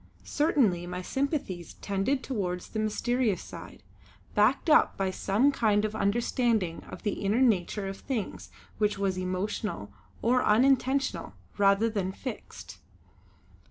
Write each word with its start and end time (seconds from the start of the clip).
Certainly 0.23 0.87
my 0.87 1.03
sympathies 1.03 1.75
tended 1.75 2.23
towards 2.23 2.69
the 2.69 2.79
mysterious 2.79 3.43
side, 3.43 3.83
backed 4.33 4.67
up 4.67 4.97
by 4.97 5.11
some 5.11 5.51
kind 5.51 5.85
of 5.85 5.93
understanding 5.95 6.83
of 6.89 7.03
the 7.03 7.23
inner 7.23 7.39
nature 7.39 7.87
of 7.87 7.97
things 7.99 8.49
which 8.79 8.97
was 8.97 9.15
emotional 9.19 9.93
or 10.23 10.43
unintentional 10.43 11.33
rather 11.59 11.87
than 11.87 12.11
fixed. 12.11 12.79